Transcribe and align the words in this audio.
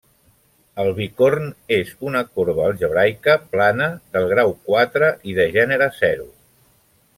El 0.83 0.87
bicorn 0.99 1.51
és 1.77 1.91
una 2.11 2.23
corba 2.39 2.65
algebraica 2.69 3.37
plana 3.53 3.91
del 4.17 4.27
grau 4.33 4.57
quatre 4.71 5.13
i 5.35 5.39
de 5.43 5.49
gènere 5.59 5.93
zero. 6.03 6.29